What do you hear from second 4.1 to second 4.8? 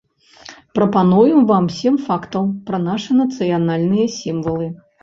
сімвалы.